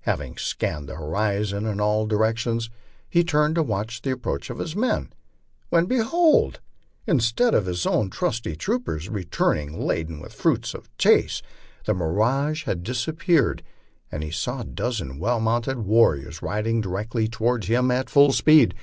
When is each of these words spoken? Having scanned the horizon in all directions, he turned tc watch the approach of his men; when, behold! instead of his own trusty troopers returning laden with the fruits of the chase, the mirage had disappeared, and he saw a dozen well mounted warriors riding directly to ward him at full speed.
Having 0.00 0.36
scanned 0.36 0.90
the 0.90 0.96
horizon 0.96 1.64
in 1.64 1.80
all 1.80 2.06
directions, 2.06 2.68
he 3.08 3.24
turned 3.24 3.56
tc 3.56 3.64
watch 3.64 4.02
the 4.02 4.10
approach 4.10 4.50
of 4.50 4.58
his 4.58 4.76
men; 4.76 5.10
when, 5.70 5.86
behold! 5.86 6.60
instead 7.06 7.54
of 7.54 7.64
his 7.64 7.86
own 7.86 8.10
trusty 8.10 8.54
troopers 8.54 9.08
returning 9.08 9.80
laden 9.86 10.20
with 10.20 10.32
the 10.32 10.36
fruits 10.42 10.74
of 10.74 10.84
the 10.84 10.90
chase, 10.98 11.40
the 11.86 11.94
mirage 11.94 12.64
had 12.64 12.82
disappeared, 12.82 13.62
and 14.12 14.22
he 14.22 14.30
saw 14.30 14.60
a 14.60 14.64
dozen 14.64 15.18
well 15.18 15.40
mounted 15.40 15.78
warriors 15.78 16.42
riding 16.42 16.82
directly 16.82 17.26
to 17.26 17.42
ward 17.42 17.64
him 17.64 17.90
at 17.90 18.10
full 18.10 18.32
speed. 18.32 18.74